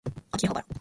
[0.31, 0.65] 秋葉原